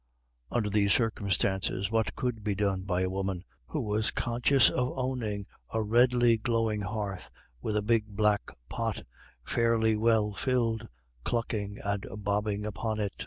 Under 0.49 0.67
these 0.71 0.93
circumstances, 0.93 1.91
what 1.91 2.15
could 2.15 2.43
be 2.43 2.55
done 2.55 2.81
by 2.85 3.01
a 3.01 3.07
woman 3.11 3.43
who 3.67 3.79
was 3.81 4.09
conscious 4.09 4.67
of 4.71 4.93
owning 4.95 5.45
a 5.71 5.83
redly 5.83 6.37
glowing 6.37 6.81
hearth 6.81 7.29
with 7.61 7.77
a 7.77 7.83
big 7.83 8.05
black 8.07 8.41
pot, 8.67 9.03
fairly 9.43 9.95
well 9.95 10.33
filled, 10.33 10.87
clucking 11.23 11.77
and 11.85 12.07
bobbing 12.17 12.65
upon 12.65 12.99
it? 12.99 13.13